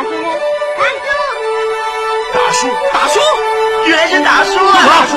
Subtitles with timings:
[0.00, 0.24] 大仙人，
[2.32, 3.20] 大叔，大叔，
[3.86, 4.72] 原来是大叔啊！
[4.86, 5.12] 大叔，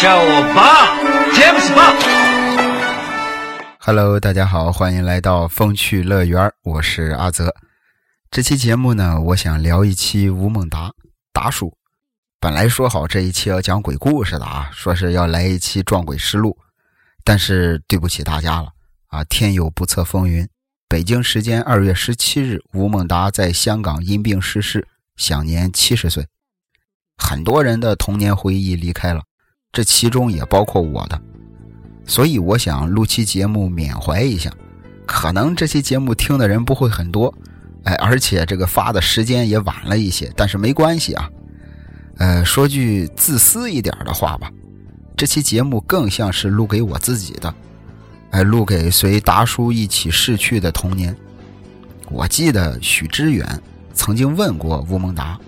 [0.00, 0.94] 叫我爸，
[1.34, 1.92] 詹姆斯爸。
[3.80, 7.52] Hello，大家好，欢迎来到风趣乐园，我是阿泽。
[8.30, 10.92] 这期节目呢，我想聊一期吴孟达
[11.32, 11.76] 达叔。
[12.38, 16.56] 本来说好这一期要讲鬼故事的啊，说是要来一期撞鬼实录，
[17.24, 18.68] 但是对不起大家了
[19.08, 19.24] 啊！
[19.24, 20.48] 天有不测风云，
[20.90, 26.26] 北京时间二月十七日，吴孟达在香港因病逝世，享年七十岁。
[27.18, 29.22] 很多人的童年回忆离开了，
[29.70, 31.20] 这其中也包括我的，
[32.06, 34.50] 所以我想录期节目缅怀一下。
[35.04, 37.34] 可能这期节目听的人不会很多，
[37.84, 41.30] 哎，而且这个发的时间也晚了一些，但是没关系啊。
[42.16, 44.50] 呃，说句自私一点的话吧，
[45.14, 47.54] 这期节目更像是录给我自己的，
[48.30, 51.16] 哎，录给随达叔一起逝去的童年。
[52.10, 53.46] 我记得许知远
[53.92, 55.38] 曾经问过吴孟达，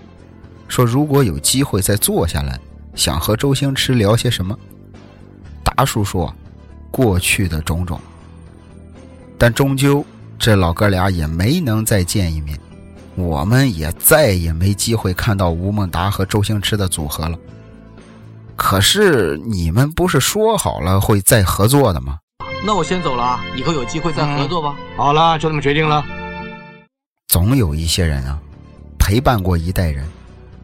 [0.67, 2.59] 说如果有机会再坐下来，
[2.95, 4.57] 想和周星驰聊些什么？
[5.63, 6.33] 达叔说，
[6.89, 7.99] 过去的种种。
[9.37, 10.05] 但终究，
[10.37, 12.59] 这老哥俩也没能再见一面。
[13.15, 17.37] 我们也再也没机会看到吴孟达和周星驰的组合了。
[18.55, 22.19] 可是你们不是说好了会再合作的吗？
[22.63, 24.75] 那我先走了啊，以后有机会再合作吧。
[24.95, 26.05] 好了，就这么决定了。
[27.27, 28.39] 总有一些人啊，
[28.99, 30.07] 陪伴过一代人，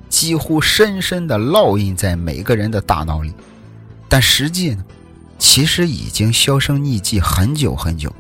[0.08, 3.34] 几乎深深的烙印在每个人的大脑里，
[4.08, 4.86] 但实际呢，
[5.40, 8.14] 其实已经销声匿迹很久很久，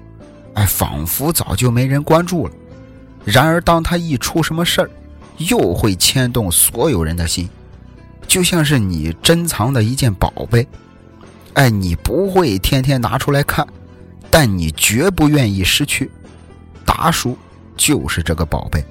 [0.55, 2.53] 哎，仿佛早就没人关注了。
[3.23, 4.89] 然而，当他一出什么事儿，
[5.37, 7.47] 又会牵动所有人的心，
[8.27, 10.67] 就像是你珍藏的一件宝贝。
[11.57, 13.67] 哎，你不会天天拿出来看，
[14.29, 16.09] 但你绝不愿意失去。
[16.85, 17.35] 达叔
[17.75, 18.85] 就是这个宝贝。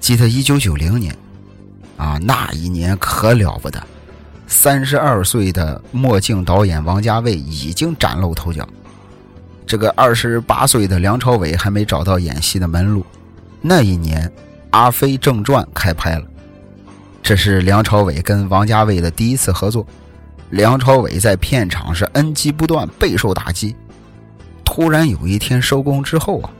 [0.00, 1.16] 记得一九九零年，
[1.96, 3.80] 啊，那一年可了不得，
[4.48, 8.68] 三十二岁的墨镜导演王家卫已经崭露头角。
[9.64, 13.06] 这个二十八岁的梁朝伟还没找到演戏的门路。
[13.60, 14.28] 那一年，
[14.70, 16.26] 《阿飞正传》开拍了，
[17.22, 19.86] 这是梁朝伟跟王家卫的第一次合作。
[20.54, 23.74] 梁朝伟在片场是恩击不断，备受打击。
[24.64, 26.50] 突然有一天收工之后啊，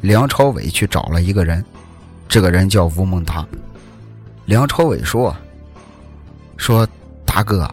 [0.00, 1.64] 梁朝伟去找了一个人，
[2.28, 3.46] 这个人叫吴孟达。
[4.46, 5.36] 梁朝伟说
[6.58, 6.84] ：“说
[7.24, 7.72] 达哥，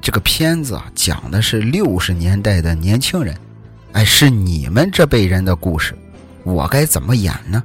[0.00, 3.32] 这个片子讲的是六十年代的年轻人。”
[3.92, 5.96] 哎，是你们这辈人的故事，
[6.42, 7.62] 我该怎么演呢？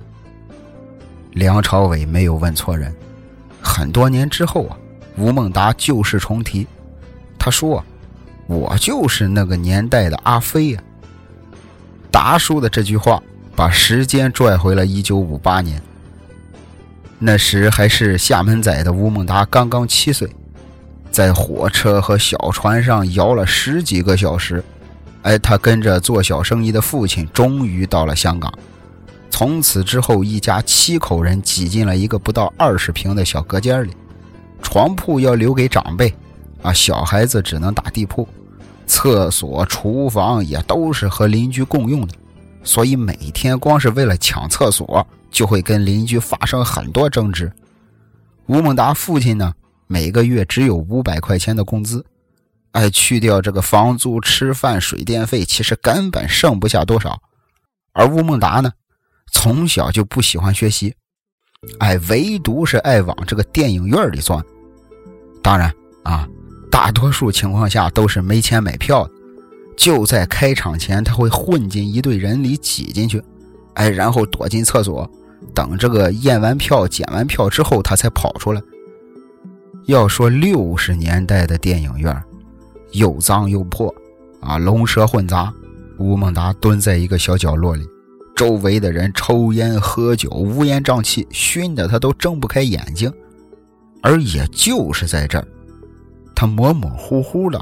[1.32, 2.96] 梁朝伟没有问错人。
[3.60, 4.78] 很多年之后啊，
[5.18, 6.68] 吴孟达旧事重提，
[7.50, 7.84] 说
[8.48, 10.82] ：“我就是那个年代的阿飞呀。”
[12.12, 13.22] 达叔的这句话
[13.56, 15.82] 把时间拽回了一九五八年。
[17.20, 20.30] 那时还是厦门仔的吴孟达刚刚七岁，
[21.12, 24.64] 在火车和小船上摇了十几个小时。
[25.24, 28.54] 哎，他跟着做小生意的父亲终于到了香港。
[29.30, 33.92] 从此之后，一家七口人挤进了一个不到二十平的小隔间里，
[34.62, 36.14] 床铺要留给长辈，
[36.62, 38.28] 啊，小孩子只能打地铺，
[38.86, 42.14] 厕所、厨房也都是和邻居共用的，
[42.64, 47.52] 所以每天光是为了抢厕所，就会跟邻居发生很多争执。
[48.48, 49.54] 吴孟达父亲呢，
[49.88, 52.06] 每个月只有五百块钱的工资。
[52.72, 57.20] 哎，去掉这个房租、吃饭、水电费，其实根本剩不下多少。
[57.94, 58.72] 而吴孟达呢，
[59.32, 60.94] 从小就不喜欢学习，
[61.80, 64.44] 哎，唯独是爱往这个电影院里钻。
[65.42, 66.28] 当然啊，
[66.72, 69.12] 大多数情况下都是没钱买票的。
[69.78, 73.24] 就在开场前，他会混进一队人里挤进去，
[73.76, 75.10] 哎，然后躲进厕所，
[75.54, 78.62] 等这个验完票、检完票之后，他才跑出来。
[79.86, 82.24] 要说六十年代的电影院。
[82.94, 83.94] 又脏又破，
[84.42, 85.54] 啊，龙蛇混杂。
[86.00, 87.86] 吴孟达蹲在一个小角落里，
[88.36, 93.14] 周围的人抽烟喝酒，乌烟瘴气，熏得他都睁不开眼睛。
[94.02, 95.48] 而也就是在这儿，
[96.40, 97.60] 他模模糊糊的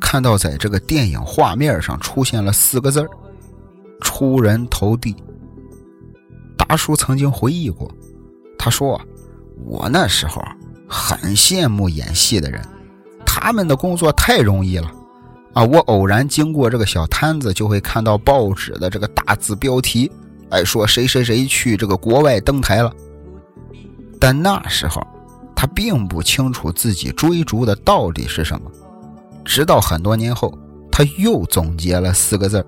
[0.00, 3.10] 看到，在这个电影画面上出现了四个字儿
[4.00, 5.14] ：“出人头地。”
[6.56, 7.86] 达叔曾经回忆过，
[8.58, 8.98] 他说
[9.66, 10.42] ：“我那时候
[10.88, 12.64] 很羡慕演戏的人。”
[13.26, 14.90] 他们的工作太容易了，
[15.52, 15.62] 啊！
[15.62, 20.10] 我偶然经过这个小摊子，就会看到报纸的这个大字标题，
[20.48, 22.90] 哎，说谁谁谁去这个国外登台了。
[24.18, 25.06] 但那时候，
[25.60, 28.70] 他并不清楚自己追逐的到底是什么。
[29.44, 30.56] 直到很多年后，
[30.88, 32.64] 他又总结了四个字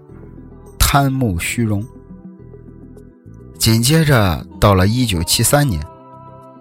[0.76, 1.86] 贪慕虚荣。
[3.56, 5.80] 紧接着到了一九七三年，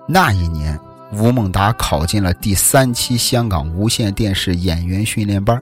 [0.07, 0.79] 那一年，
[1.13, 5.59] 吴孟达考进了第三期香港无线电视演员训练班，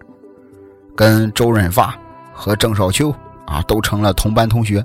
[0.93, 1.97] 跟周润发
[2.33, 3.15] 和郑少秋
[3.45, 4.83] 啊都成了同班同学。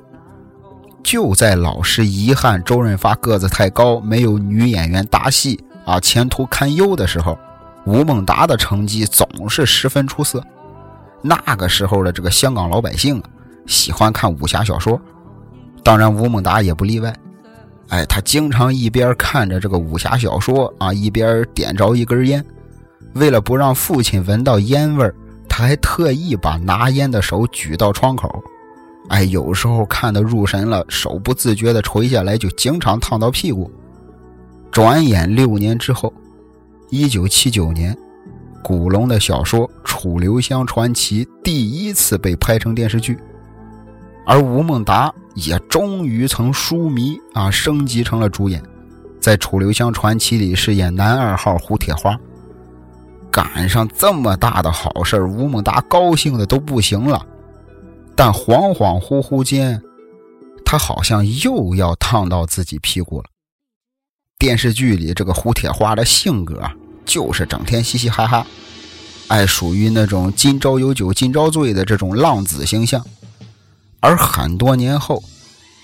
[1.03, 7.39] 就在老师遗憾周润发个子太高，没有女演员搭戏啊，前途堪忧的时候，
[7.85, 10.43] 吴孟达的成绩总是十分出色。
[11.21, 13.25] 那个时候的这个香港老百姓啊，
[13.67, 15.01] 喜欢看武侠小说。
[15.85, 17.15] 当然，吴孟达也不例外。
[17.89, 22.45] 哎，他经常一边看着这个武侠小说啊，一边点着一根烟。
[23.15, 25.13] 为了不让父亲闻到烟味
[25.49, 28.43] 他还特意把拿烟的手举到窗口。
[29.09, 33.71] 哎，有时候看得入神了，手不自觉地垂下来，就经常烫到屁股。
[34.73, 36.11] 转眼六年之后，
[36.89, 37.95] 一九七九年，
[38.65, 43.19] 古龙的小说《楚留香传奇》第一次被拍成电视剧。
[44.25, 48.63] 而吴孟达也终于从书迷啊升级成了主演，
[49.21, 52.19] 在《楚留香传奇》里饰演男二号胡铁花。
[53.31, 57.27] 赶上这么大的好事吴孟达高兴的都不行了。
[58.17, 59.83] 但恍恍惚惚间，
[60.65, 63.25] 他好像又要烫到自己屁股了。
[64.43, 66.69] 电视剧里这个胡铁花的性格
[67.05, 68.45] 就是整天嘻嘻哈哈，
[69.29, 73.07] 哎，属于那种今朝有酒今朝醉的这种浪子形象。
[74.01, 75.23] 而很多年后，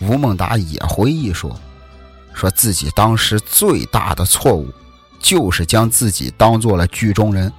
[0.00, 1.54] 吴孟达也回忆说，
[2.34, 4.66] 说自己当时最大的错误，
[5.20, 7.52] 就是将自己当做了剧中人。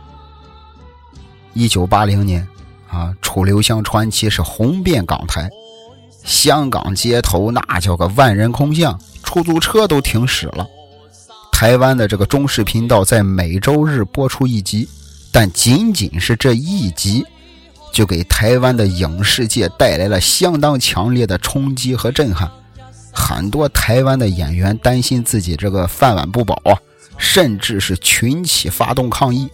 [1.54, 2.46] 一九八零年，
[2.90, 5.50] 啊，《楚留香传奇》是红遍港台，
[6.26, 10.68] 香港街头那叫个万人空巷，出租车都停驶了。
[11.60, 14.88] 台湾的这个中视频道在每周日播出一集，
[15.30, 17.26] 但仅仅是这一集。
[17.92, 22.50] 就给台湾的影视界带来了相当强烈的冲击和震撼，
[23.12, 26.80] 很多台湾的演员担心自己这个饭碗不保啊，
[27.18, 29.50] 甚至是群起发动抗议，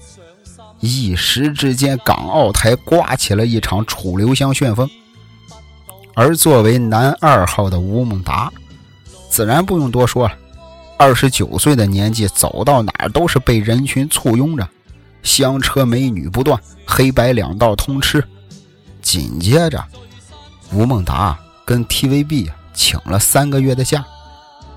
[0.81, 4.87] 一时之间港澳台刮起了一场楚留香旋风。
[6.13, 8.51] 而作为男二号的吴孟达，
[9.27, 10.37] 自然不用多说了，
[10.97, 14.67] 二十九岁的年纪走到哪儿都是被人群簇拥着。
[15.23, 18.23] 香车美女不断，黑白两道通吃。
[19.01, 19.83] 紧接着，
[20.71, 24.05] 吴孟达跟 TVB 请了三个月的假，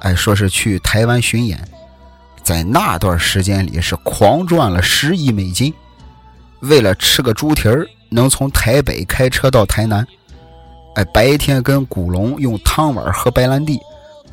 [0.00, 1.66] 哎，说是去台湾巡演。
[2.42, 5.72] 在那段时间里，是狂赚了十亿美金。
[6.60, 10.06] 为了吃个猪蹄儿，能从台北开车到台南。
[10.94, 13.78] 哎，白天跟古龙用汤碗喝白兰地，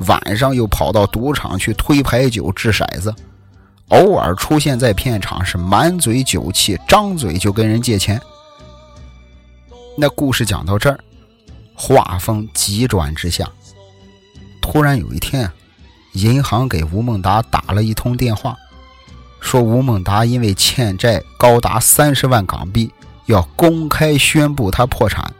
[0.00, 3.14] 晚上又跑到赌场去推牌九、掷骰子。
[3.88, 8.20] 偶尔出现在片场，是满嘴酒气，张嘴就跟人借钱。
[9.96, 10.98] 那故事讲到这儿，
[11.74, 13.48] 画风急转直下。
[14.60, 15.50] 突然有一天，
[16.14, 18.56] 银行给吴孟达打了一通电话，
[19.40, 22.90] 说吴孟达因为欠债高达三十万港币，
[23.26, 25.32] 要公开宣布他破产。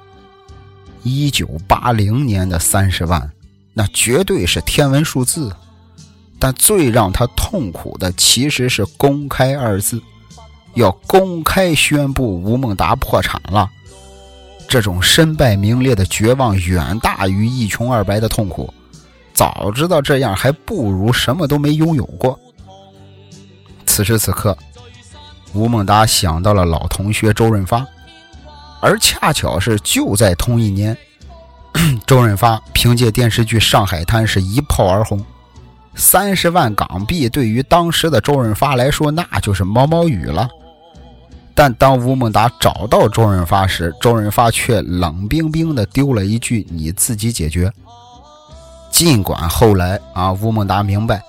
[1.03, 3.31] 一九八零年的三十万，
[3.79, 5.55] 那绝对是天文数字。
[6.39, 10.01] 但最让他痛苦的其实是“公开”二字，
[10.75, 13.71] 要公开宣布吴孟达破产了。
[14.69, 18.73] 这种身败名裂的绝望远大于一穷二白的痛苦。
[19.33, 22.39] 早知道这样，还不如什么都没拥有过。
[23.87, 24.57] 此时此刻，
[25.55, 27.87] 吴孟达想到了老同学周润发，
[28.81, 30.97] 而恰巧是就在同一年，
[32.07, 35.25] 周润发凭借电视剧《上海滩》是一炮而红。
[35.95, 40.49] 三十万港币对于当时的周润发来说，那就是毛毛雨了。
[41.55, 47.73] 但当吴孟达找到周润发时，周润发却冷冰冰的丢了一句：“你自己解决。”
[48.93, 51.23] 尽管后来啊，吴孟达明白，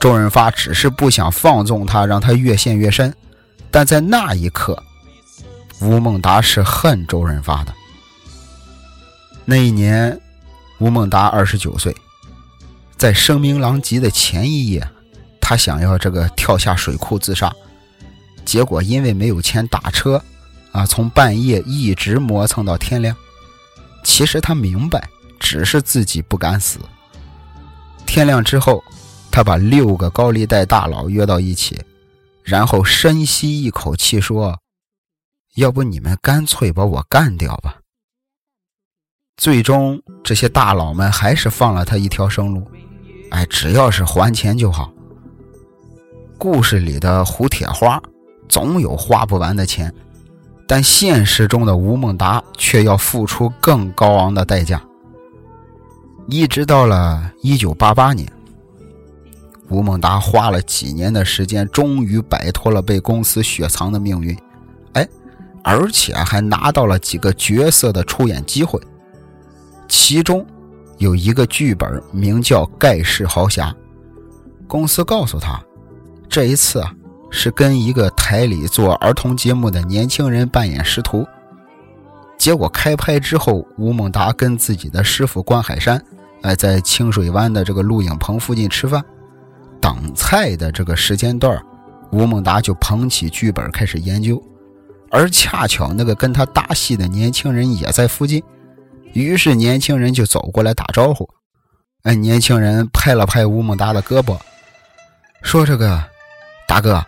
[0.00, 3.14] 周润发只是不想放纵他，让他越陷越深。
[3.70, 4.82] 但在那一刻，
[5.80, 7.72] 吴孟达是恨周润发的。
[9.50, 10.20] 那一年，
[10.78, 11.96] 吴孟达二十九岁。
[12.98, 14.86] 在声名狼藉的前一夜，
[15.40, 17.50] 他想要这个跳下水库自杀，
[18.44, 20.22] 结果因为没有钱打车，
[20.70, 23.16] 啊，从半夜一直磨蹭到天亮。
[24.04, 25.08] 其实他明白，
[25.40, 26.78] 只是自己不敢死。
[28.04, 28.84] 天亮之后，
[29.30, 31.80] 他把六个高利贷大佬约到一起，
[32.42, 34.58] 然后深吸一口气说
[35.56, 37.78] ：“要不你们干脆把我干掉吧。”
[39.38, 42.66] 最终，这些大佬们还是放了他一条生路。
[43.30, 44.92] 哎，只要是还钱就好。
[46.36, 48.02] 故事里的胡铁花
[48.48, 49.94] 总有花不完的钱，
[50.66, 54.82] 但现实中的吴孟达却要付出更高昂的代价。
[56.26, 58.28] 一直到了一九八八年，
[59.68, 64.36] 吴孟达花了几年的时间，终于摆脱了被公司雪藏的命运。
[64.94, 65.08] 哎，
[65.62, 68.80] 而且还拿到了几个角色的出演机会，
[69.88, 70.46] 其中
[70.98, 73.70] 有一个剧本名叫《盖世豪侠》，
[74.66, 75.60] 公司告诉他，
[76.28, 76.94] 这一次啊
[77.30, 81.26] 是跟一个台里做儿童节目的年轻人扮演师徒。
[82.36, 86.00] 结果开拍之后，吴孟达跟自己的师傅关海山，
[86.42, 89.04] 哎，在清水湾的这个录影棚附近吃饭，
[89.80, 91.60] 等菜的这个时间段，
[92.12, 94.40] 吴孟达就捧起剧本开始研究。
[95.10, 98.42] 而恰巧那个跟他搭戏的年轻人也在附近，
[99.12, 101.28] 于是年轻人就走过来打招呼。
[102.02, 104.38] 哎，年轻人拍了拍吴孟达的胳膊，
[105.42, 106.02] 说：“这个
[106.66, 107.04] 大哥，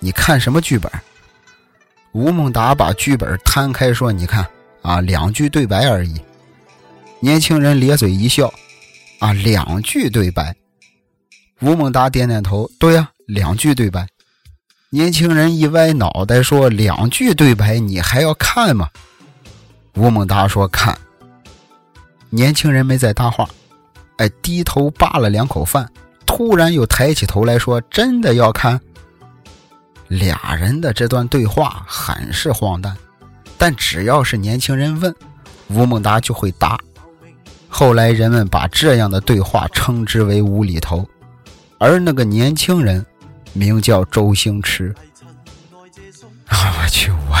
[0.00, 0.90] 你看什么剧本？”
[2.12, 4.46] 吴孟达把剧本摊开说：“你看。”
[4.84, 6.20] 啊，两句对白而已。
[7.18, 8.52] 年轻人咧嘴一笑，
[9.18, 10.54] 啊，两句对白。
[11.62, 14.06] 吴孟达点点头，对呀，两句对白。
[14.90, 18.90] 年轻人一歪脑袋说：“两句对白，你还要看吗？”
[19.96, 20.94] 吴孟达说：“看。”
[22.34, 23.48] 年轻人没再搭话，
[24.16, 25.88] 哎，低头扒了两口饭，
[26.26, 28.80] 突然又抬起头来说：“真的要看？”
[30.08, 32.96] 俩人的这段对话很是荒诞。
[33.56, 35.14] 但只要是年轻人问，
[35.68, 36.76] 吴孟达就会答。
[37.68, 41.08] 后来人们把这样的对话称之为无厘头，
[41.78, 43.06] 而那个年轻人
[43.52, 44.92] 名叫周星驰。
[46.48, 47.36] 啊， 我去，我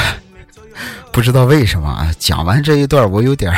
[1.10, 2.14] 不知道为什么啊！
[2.16, 3.52] 讲完这一段，我有点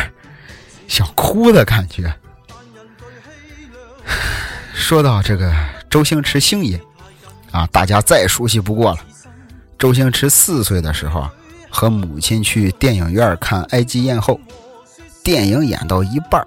[0.89, 2.15] 想哭的感觉。
[4.75, 5.53] 说到这个
[5.89, 6.81] 周星驰星爷，
[7.51, 8.99] 啊，大家再熟悉不过了。
[9.79, 11.29] 周星驰四岁的时候。
[11.69, 14.41] 和母亲去电影院看《埃及艳后》，
[15.23, 16.47] 电影演到一半，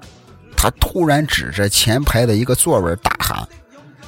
[0.57, 3.47] 他突然指着前排的一个座位大喊：“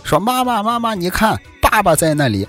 [0.04, 2.48] 说妈妈，妈妈，你看，爸爸在那里。”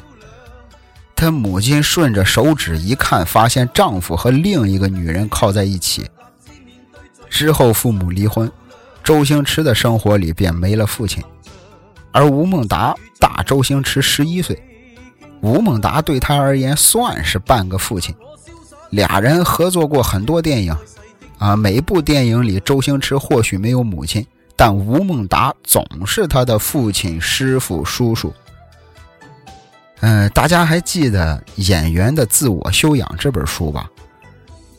[1.14, 6.08] 他母亲顺着手指一看，发现丈夫和另一个女人靠在一起。
[7.32, 8.52] 之后父母离婚，
[9.02, 11.24] 周星驰的生活里便没了父亲，
[12.12, 14.62] 而吴孟达大周星驰十一岁，
[15.40, 18.14] 吴孟达对他而言算是半个父亲。
[18.90, 20.76] 俩人合作过很多电影，
[21.38, 24.24] 啊，每部电影里周星驰或许没有母亲，
[24.54, 28.30] 但吴孟达总是他的父亲、师傅、叔叔。
[30.00, 33.90] 嗯，大家还记得《演员的自我修养》这本书吧？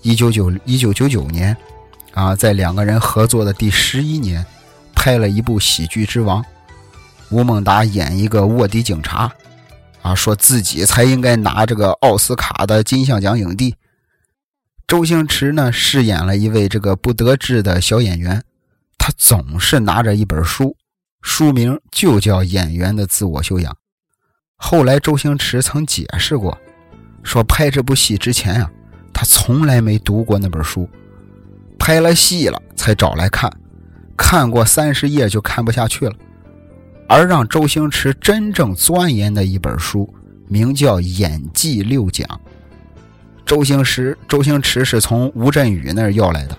[0.04, 1.58] 一九九一九九九年，
[2.14, 4.46] 啊，在两个人合作的第十一年，
[4.96, 6.44] 拍了一部喜剧之王。
[7.30, 9.32] 吴孟达演一个卧底警察，
[10.04, 13.76] 啊，说自己才应该拿这个奥斯卡的金像奖影帝。
[14.86, 18.44] 周星驰呢，饰演了一位这个不得志的小演员，
[19.00, 20.78] 他总是拿着一本书，
[21.24, 23.74] 书名就叫《演员的自我修养》。
[24.58, 26.56] 后来周星驰曾解释过，
[27.24, 28.70] 说拍这部戏之前啊，
[29.12, 30.88] 他从来没读过那本书，
[31.86, 33.52] 拍了戏了才找来看，
[34.16, 36.16] 看过三十页就看不下去了。
[37.10, 40.08] 而让周星驰真正钻研的一本书，
[40.48, 42.26] 名叫《演技六讲》。
[43.46, 46.58] 周星驰，周星驰是从吴镇宇那儿要来的，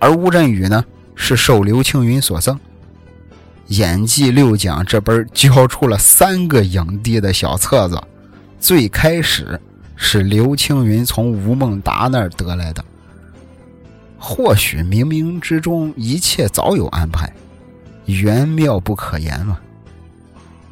[0.00, 2.58] 而吴镇宇呢是受刘青云所赠。
[3.68, 8.02] 演技六讲这本交出了三个影帝的小册子，
[8.58, 9.60] 最开始
[9.94, 12.84] 是刘青云从吴孟达那儿得来的。
[14.18, 17.32] 或许冥冥之中一切早有安排，
[18.06, 19.58] 缘妙不可言嘛。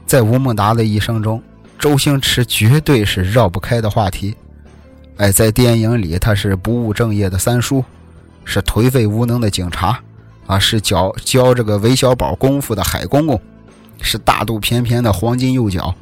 [0.07, 1.43] 在吴孟达的一生中，
[1.79, 4.35] 周星驰绝对是绕不开的话题。
[5.17, 7.85] 哎，在电影里，他是不务正业的三叔，
[8.45, 10.01] 是颓废无能的警察，
[10.47, 13.41] 啊，是教教这个韦小宝功夫的海公公，
[14.01, 15.95] 是大肚翩翩的黄金右脚。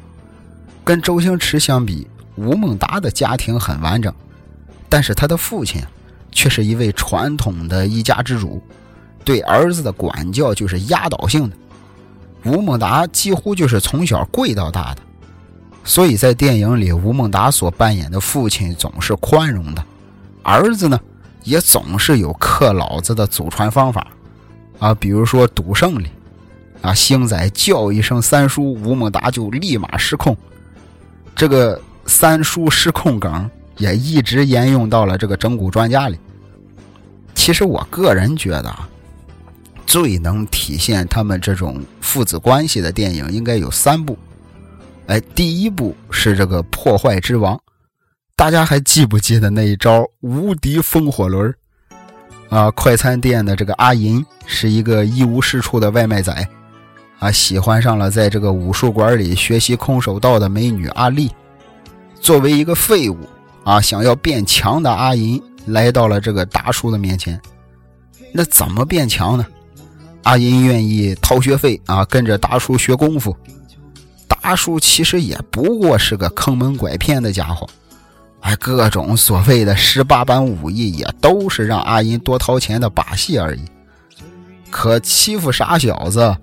[0.83, 4.13] 跟周星驰相比，吴孟达的家庭很完整，
[4.89, 5.81] 但是他的父亲
[6.33, 8.61] 却是一位传统的一家之主，
[9.23, 11.55] 对儿子的管教就是压倒性的。
[12.45, 15.01] 吴孟达几乎就是从小跪到大的。
[15.85, 19.83] 所以在电影里，吴孟达所扮演的父亲总是宽容的，
[20.41, 20.99] 儿子呢
[21.43, 24.07] 也总是有克老子的祖传方法，
[24.79, 26.07] 啊，比如说赌圣里，
[26.81, 30.35] 啊，星仔叫一声三叔，吴孟达就立马失控，
[31.35, 36.17] 这个三叔失控梗也一直沿用到了这个整蛊专家里。
[37.33, 38.87] 其实我个人觉得啊，
[39.85, 44.17] 最能体现他们这种父子关系的电影应该有三部。
[45.07, 47.59] 哎，第一部是这个破坏之王，
[48.35, 51.53] 大家还记不记得那一招无敌风火轮？
[52.49, 56.47] 啊，快餐店的这个阿银是一个一无是处的外卖仔，
[57.19, 61.31] 啊，喜欢上了在这个武术馆里学习空手道的美女阿丽。
[62.21, 63.17] 作为一个废物，
[63.63, 67.39] 啊，想要变强的阿银来到了这个达叔的面前。
[68.31, 69.45] 那怎么变强呢？
[70.23, 73.35] 阿银愿意掏学费啊，跟着达叔学功夫。
[74.27, 77.67] 达叔其实也不过是个坑蒙拐骗的家伙。
[78.41, 83.61] 哎，各种所谓的十八般武艺，也都是让阿银多掏钱的把戏而已。
[84.69, 86.35] 可欺负傻小子，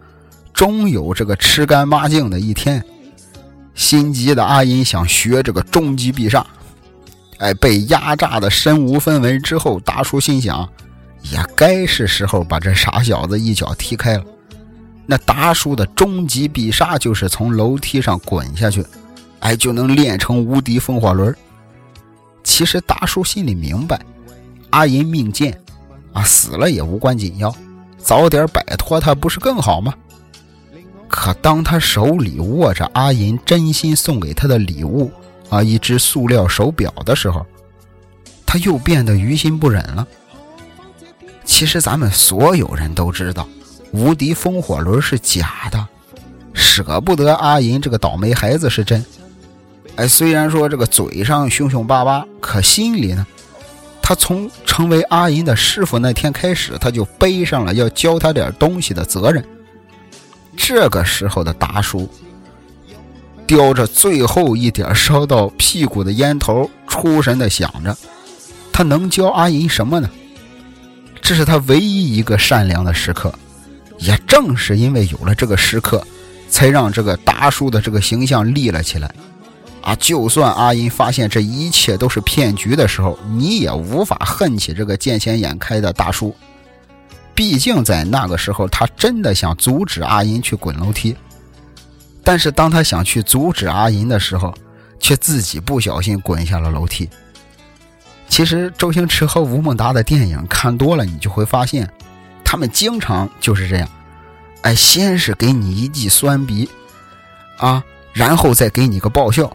[0.55, 2.83] 终有这个吃干抹净的一天。
[3.75, 6.47] 心急的阿银想学这个终极必杀，
[7.41, 10.69] 哎，被压榨的身无分文之后，达叔心想，
[11.23, 14.25] 也该是时候把这傻小子一脚踢开了。
[15.07, 18.85] 那达叔的终极必杀就是从楼梯上滚下去，
[19.39, 21.35] 哎，就能练成无敌风火轮。
[22.45, 23.99] 其实达叔心里明白，
[24.69, 25.59] 阿银命贱，
[26.13, 27.55] 啊，死了也无关紧要，
[27.97, 29.95] 早点摆脱他不是更好吗？
[31.09, 35.11] 可当他手里握着阿银真心送给他的礼物，
[35.51, 37.45] 啊，一只塑料手表的时候，
[38.47, 40.07] 他又变得于心不忍了。
[41.45, 43.47] 其实咱们所有人都知道，
[43.93, 45.87] 无敌风火轮是假的，
[46.55, 49.05] 舍不得阿银这个倒霉孩子是真。
[49.97, 53.27] 哎，虽然说这个嘴上凶凶巴巴，可心里呢，
[54.01, 59.45] 他从成为阿银的师傅那天开始，他就背上了要教他点东西的责任。
[60.57, 62.09] 这个时候的达叔，
[63.51, 67.97] 叼着最后一点烧到屁股的烟头，出神的想着，
[68.73, 70.09] 他能教阿银什么呢？
[71.21, 73.35] 这是他唯一一个善良的时刻。
[73.99, 76.07] 也正是因为有了这个时刻，
[76.49, 79.13] 才让这个达叔的这个形象立了起来。
[79.81, 86.33] 啊，就算阿银发现这一切都是骗局的时候，你也无法恨起这个见钱眼开的大叔。
[87.35, 91.17] 毕竟在那个时候，他真的想阻止阿银去滚楼梯。
[92.31, 94.55] 但是当他想去阻止阿银的时候，
[95.01, 97.11] 却自己不小心滚下了楼梯。
[98.29, 101.93] 其实周星驰和吴孟达的电影看多了，你就会发现，
[102.45, 103.89] 他们经常就是这样。
[104.63, 106.71] 哎，先是给你一记酸鼻，
[107.59, 109.53] 啊，然后再给你个爆笑。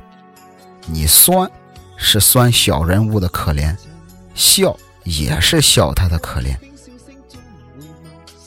[0.85, 1.49] 你酸，
[1.95, 3.73] 是酸小人物的可怜；
[4.33, 6.53] 笑也是笑他的可怜。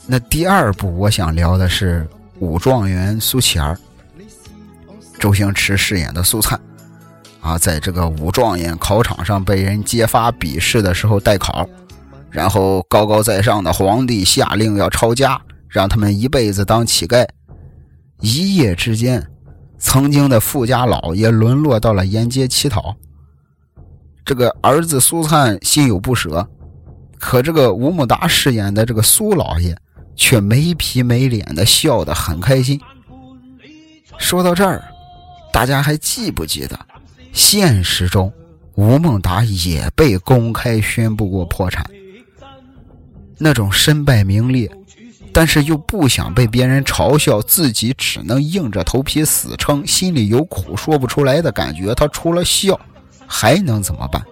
[0.07, 2.07] 那第二部我想聊的是
[2.41, 3.75] 武状元苏乞儿，
[5.19, 6.59] 周星驰饰演的苏灿，
[7.41, 11.69] 啊，在这个武状元考场上被人揭发笔试的时候代考，
[12.31, 17.27] 然后高高在上的皇帝下令要抄家，让他们一辈子当乞丐，
[18.21, 19.27] 一夜之间。
[19.81, 22.97] 曾经的富家老爷沦落到了沿街乞讨，
[24.25, 26.49] 这个儿子苏灿心有不舍，
[27.17, 29.77] 可这个吴孟达饰演的这个苏老爷
[30.17, 32.81] 却没皮没脸的笑得很开心。
[34.19, 34.83] 说到这儿，
[35.53, 36.79] 大家还记不记得，
[37.33, 38.33] 现实中
[38.75, 41.85] 吴孟达也被公开宣布过破产，
[43.37, 44.71] 那种身败名裂。
[45.31, 51.95] 但是又不想被别人嘲笑，自己只能硬着头皮死撑，心里有苦说不出来的感觉。
[51.95, 52.81] 他除了笑，
[53.27, 54.25] 还能怎么办？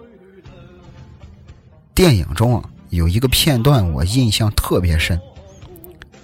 [1.93, 5.17] 电影中啊，有一个片段我印象特别深。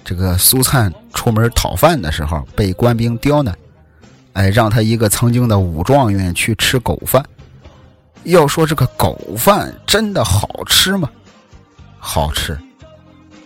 [0.03, 3.57] 这个苏灿出门讨饭的时候被官兵刁难，
[4.33, 7.23] 哎，让他一个曾经的武状元去吃狗饭。
[8.23, 11.09] 要说这个狗饭真的好吃吗？
[11.99, 12.57] 好吃。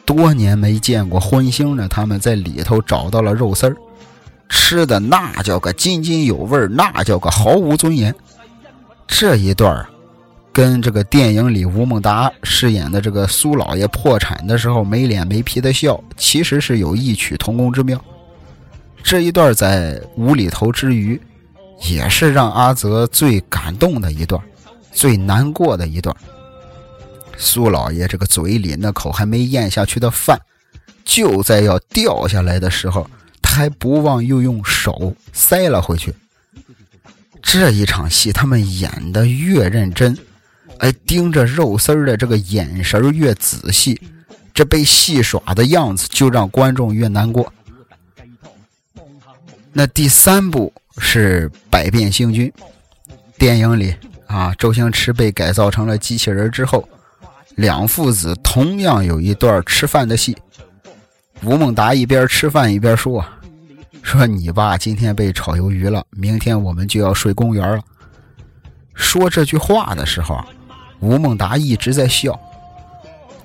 [0.06, 3.76] 多年没见过荤腥的他们在里头找到了肉丝儿，
[4.47, 8.15] 吃的那叫个津津有味那叫个毫无尊严。
[9.06, 9.86] 这一段
[10.54, 18.02] 跟这个电影里吴孟达饰演的这个苏老爷破产的时候没脸没皮的笑，其实是有异曲同工之妙。
[19.07, 21.17] 这一段在无厘头之余，
[21.87, 24.43] 也是让阿泽最感动的一段，
[24.91, 26.13] 最难过的一段。
[27.37, 30.37] 苏老爷这个嘴里那口还没咽下去的饭，
[31.05, 33.09] 就在要掉下来的时候，
[33.41, 36.13] 他还不忘又用手塞了回去。
[37.41, 40.17] 这一场戏，他们演的越认真，
[40.79, 44.01] 哎，盯着肉丝儿的这个眼神越仔细，
[44.53, 47.53] 这被戏耍的样子就让观众越难过。
[49.79, 52.51] 那第三部是《百变星君》，
[53.37, 53.93] 电影里
[54.25, 56.89] 啊，周星驰被改造成了机器人之后。
[57.57, 60.35] 两父子同样有一段吃饭的戏，
[61.43, 63.23] 吴孟达一边吃饭一边说
[64.01, 67.79] ：“说你爸今天被炒鱿鱼了，明天我们就要睡公园了。”
[68.95, 70.43] 说这句话的时候，
[71.01, 72.39] 吴孟达一直在笑。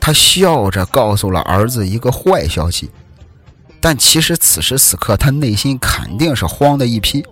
[0.00, 2.90] 他笑着告诉了儿子一个坏消息，
[3.82, 7.22] 但其实此时此刻他内心肯定是慌的一批。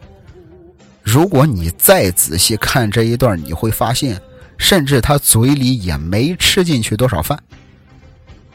[1.00, 4.20] 如果你再仔细看这一段，你会发现，
[4.58, 7.40] 甚至他嘴里也没吃进去多少饭。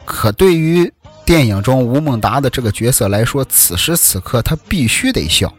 [0.04, 0.92] 可对于
[1.24, 5.52] 电影中吴孟达的这个角色来说，此时此刻他必须得笑，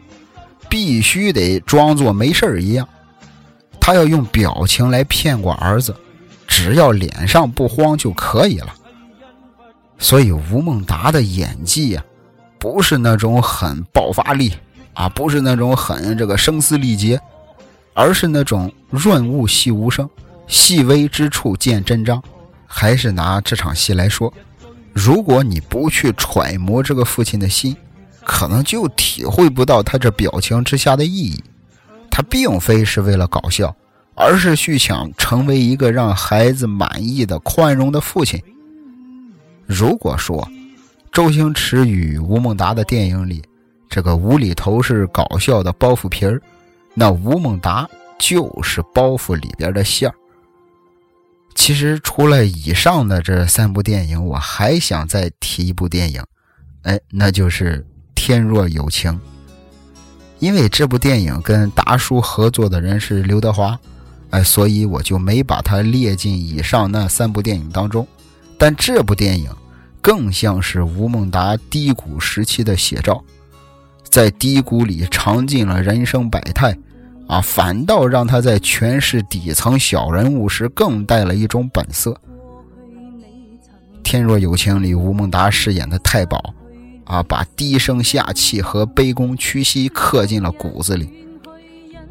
[0.68, 2.88] 必须得装作没事儿一样，
[3.80, 5.94] 他要用表情来骗过儿子，
[6.46, 8.72] 只要脸上不慌就可以了。
[9.98, 12.04] 所以吴孟达的演技呀，
[12.58, 14.52] 不是那种很爆发力。
[14.94, 17.20] 啊，不是那种很这个声嘶力竭，
[17.94, 20.10] 而是那种润物细无声，
[20.48, 22.20] 细微之处见真章。
[22.66, 24.34] 还是拿这场戏来说，
[24.92, 27.76] 如果你不去揣摩这个父亲的心，
[28.24, 31.40] 可能就体会不到他这表情之下的意义。
[32.10, 33.72] 他并非是为了搞笑，
[34.16, 38.42] 而是去想成为一个让孩子满意的宽容的父亲。
[39.64, 40.48] 如果说
[41.18, 43.42] 周星驰与吴孟达的电影里，
[43.88, 46.40] 这个无厘头是搞笑的包袱皮儿，
[46.94, 50.14] 那吴孟达就是包袱里边的馅儿。
[51.56, 56.22] 其实除了以上的这三部电影，我还想再提一部电影，
[56.82, 57.80] 哎，那就是
[58.14, 59.10] 《天若有情》。
[60.38, 63.76] 因为这部电影跟达叔合作的人是刘德华，
[64.30, 68.06] 哎，所以我就没把它列进以上那三部电影当中。
[68.56, 69.50] 但这部电影
[70.08, 73.22] 更像是吴孟达低谷时期的写照。
[74.04, 76.74] 在低谷里尝尽了人生百态，
[77.26, 82.12] 啊，反倒让他在诠释底层小人物时更带了一种本色。
[84.02, 86.54] 《天若有情》里，吴孟达饰演的太保，
[87.04, 91.10] 啊，把低声下气和卑躬屈膝刻进了骨子里，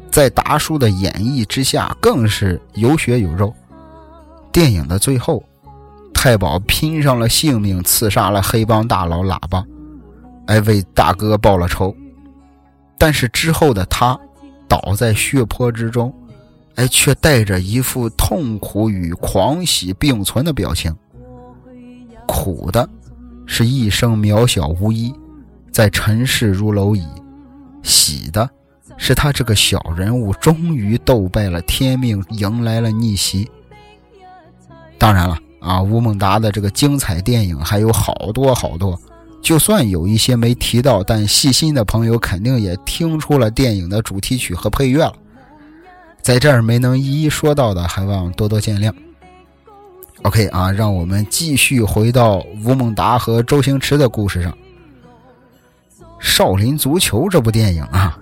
[0.08, 3.52] 在达叔的演绎之下，更是有血有肉。
[4.52, 5.42] 电影的最后，
[6.20, 9.64] 太保拼上了性命，刺杀了黑帮大佬喇叭。
[10.46, 11.94] 哎，为大哥报了仇，
[12.98, 14.18] 但是之后的他
[14.66, 16.12] 倒在血泊之中，
[16.74, 20.92] 哎，却带着一副痛苦与狂喜并存的表情。
[22.26, 22.86] 苦的
[23.46, 25.14] 是一生渺小无依，
[25.70, 27.04] 在尘世如蝼蚁；
[27.84, 28.50] 喜的
[28.96, 33.48] 是他这个小人物终于斗败了天命，迎来了逆袭。
[34.98, 38.98] 当然了啊，吴孟达的这个精彩电影还有好多好多。
[39.40, 45.12] 就算有一些没提到，但细心的朋友肯定也听出了电影的主题曲和配乐了。
[46.20, 48.92] 在这儿没能一一说到的，还望多多见谅。
[50.22, 54.52] OK 啊，让我们继续回到吴孟达和周星驰的故事上。
[56.18, 58.18] 《少林足球》这部电影啊，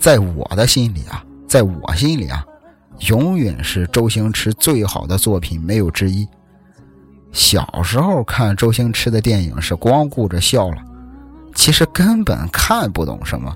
[0.00, 2.42] 在我的心里啊，在我心里啊，
[3.08, 6.26] 永远是周星驰最好的作品，没有之一。
[7.32, 10.76] 小时候看周星驰的电影是光顾着笑了，
[11.54, 13.54] 其实根本看不懂什么。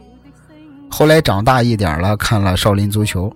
[0.90, 3.28] 后来长大一点了，看了《少林足球》，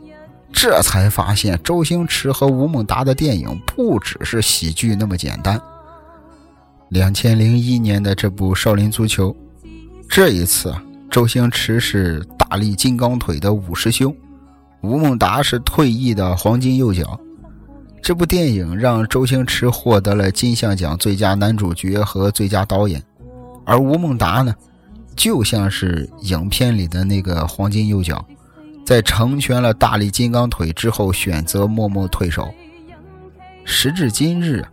[0.53, 5.61] 这才发现周星驰和吴孟达的电影不只是喜剧那么简单。
[6.91, 9.31] 两千零一年的这部《少林足球》，
[10.09, 10.73] 这一次
[11.11, 14.15] 周星驰是大力金刚腿的五师兄，
[14.83, 17.19] 吴孟达是退役的黄金右脚。
[18.07, 23.03] 这部电影让周星驰获得了金像奖最佳男主角和最佳导演，
[23.65, 24.55] 而吴孟达呢，
[25.17, 28.25] 就像是影片里的那个黄金右脚，
[28.85, 32.49] 在成全了大力金刚腿之后，选择默默退守。
[33.65, 34.65] 时至今日，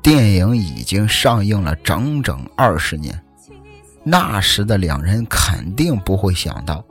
[0.00, 3.20] 电影已经上映了整整二十年，
[4.04, 6.84] 那时的两人肯定不会想到，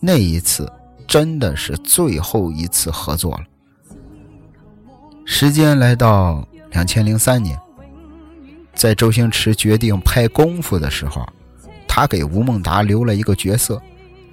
[0.00, 0.66] 那一次
[1.06, 3.42] 真的是最后一次合作了。
[5.34, 7.58] 时间来到两千零三年，
[8.74, 11.26] 在周星驰决定拍《功夫》的时候，
[11.88, 13.80] 他给吴孟达留了一个角色，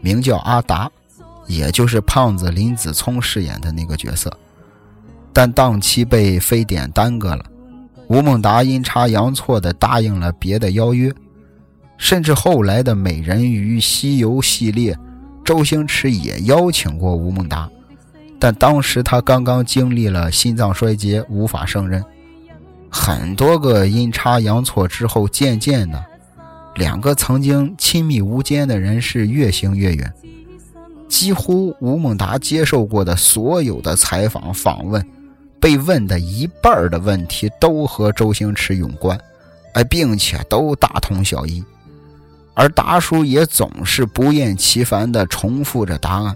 [0.02, 0.92] 名叫阿达，
[1.48, 4.30] 也就是胖子林子聪饰演的那个角色。
[5.32, 7.46] 但档期被非典耽搁了，
[8.08, 11.12] 吴孟达阴差阳错地答应了别的邀约，
[11.98, 14.96] 甚至后来的《美人鱼》《西游》系列，
[15.46, 17.70] 周星驰也邀请过吴孟达。
[18.39, 22.04] 但当时他刚刚经历了心脏衰竭，无法胜任。
[22.89, 26.04] 很多个阴差阳错之后，渐渐的，
[26.75, 30.12] 两个曾经亲密无间的人是越行越远。
[31.10, 35.06] 几乎吴孟达接受过的所有的采访访问，
[35.60, 39.19] 被问的一半的问题都和周星驰有关，
[39.73, 41.63] 哎，并且都大同小异。
[42.54, 46.36] 而达叔也总是不厌其烦地重复着答案。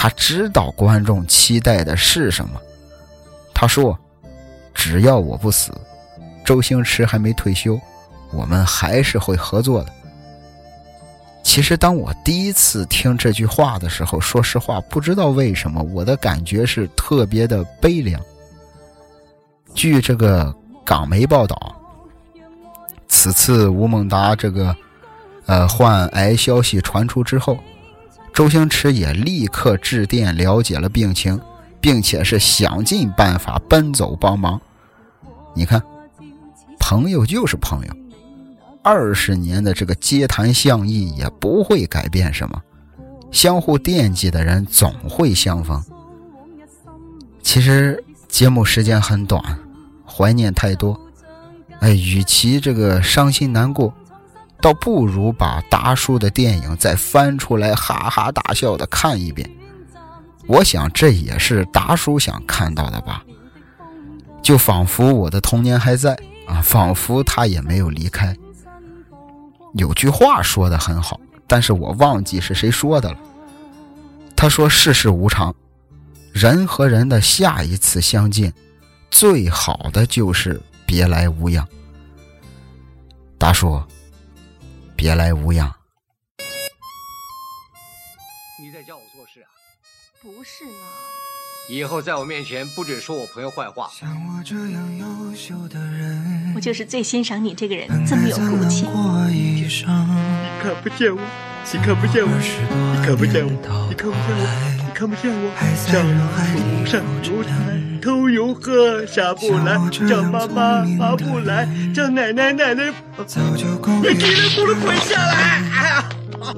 [0.00, 2.60] 他知道观众期待的是什么。
[3.52, 3.98] 他说
[4.72, 5.72] ：“只要我不死，
[6.44, 7.76] 周星驰还没退休，
[8.30, 9.92] 我们还是会合作的。
[11.42, 18.22] 其实，当我第一次听这句话的时候，说实话，不知道为什么，我的感觉是特别的悲凉。
[19.74, 21.74] 据这个港媒报道，
[23.08, 24.76] 此次吴孟达这个
[25.46, 27.58] 呃患癌消息传出之后，
[28.38, 31.40] 周星驰也立刻致电了解了病情，
[31.80, 34.60] 并且是想尽办法奔走帮忙。
[35.54, 35.82] 你看，
[36.78, 37.92] 朋友就是朋友。
[38.80, 42.62] 二十年的这个街谈巷议也不会改变什么，
[43.32, 45.82] 相互惦记的人总会相逢。
[47.42, 49.42] 其实节目时间很短，
[50.06, 50.96] 怀念太多，
[51.80, 53.92] 哎，与其这个伤心难过，
[54.60, 59.48] 倒不如把达叔的电影再翻出来哈哈大笑的看一遍。
[60.46, 63.22] 我想这也是达叔想看到的吧，
[64.42, 68.34] 就仿佛我的童年还在啊，仿佛他也没有离开。
[69.74, 73.18] 有句话说的很好，但是我忘记是谁说的了。
[74.34, 75.54] 他说：“世事无常，
[76.32, 78.52] 人和人的下一次相见，
[79.10, 81.66] 最好的就是别来无恙。”
[83.36, 83.82] 达叔，
[84.98, 85.72] 别来无恙。
[88.60, 89.46] 你在教我做事啊？
[90.20, 90.72] 不是呢。
[91.68, 93.88] 以后在我面前不准说我朋友坏话。
[93.94, 98.88] 像我这样优秀的人，我就是最欣赏你这个人，这么有骨气。
[98.88, 99.68] 你
[100.60, 101.22] 看不见我，
[101.72, 102.30] 你看不见我，
[102.96, 103.52] 你看不见我，
[103.88, 105.52] 你看不见我，你看不见我。
[105.76, 107.48] 上路上路来，
[108.02, 112.92] 偷油喝下不来，叫妈妈妈不来，叫奶奶奶奶。
[113.16, 115.62] 你给了不能滚下来！
[115.72, 116.04] 哎呀！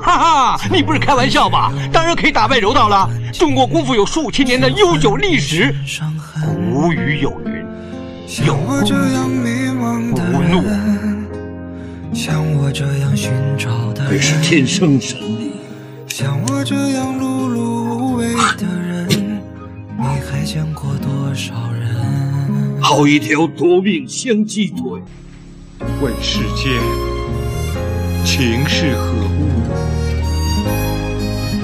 [0.01, 1.71] 哈哈，你不是开玩笑吧？
[1.93, 3.11] 当然可以打败柔道了。
[3.35, 5.75] 中国功夫有数千年的悠久历史，
[6.73, 7.63] 古语有云
[8.47, 10.65] ：“有功不怒。”
[12.15, 15.51] 像我这样寻找的人，是天生神力。
[16.09, 17.20] 像我这样
[22.91, 25.01] 好一条夺命香鸡腿，
[26.01, 26.73] 问世间
[28.25, 29.47] 情是何物，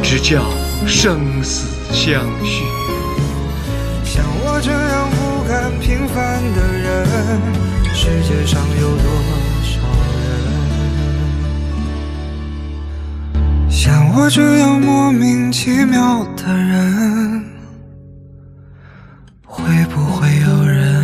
[0.05, 0.45] 直叫
[0.87, 2.62] 生死相许。
[4.05, 6.87] 像我这样不甘平凡的人，
[7.93, 9.11] 世界上有多
[9.65, 9.81] 少
[13.43, 13.69] 人？
[13.69, 17.45] 像我这样莫名其妙的人，
[19.45, 20.96] 会不会有人？